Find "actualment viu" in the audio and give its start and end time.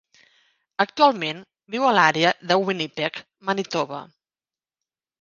0.85-1.87